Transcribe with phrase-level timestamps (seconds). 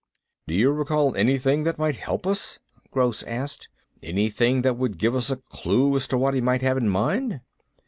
[0.47, 2.57] "Do you recall anything that might help us?"
[2.89, 3.69] Gross asked.
[4.01, 7.39] "Anything that would give us a clue as to what he might have in mind?"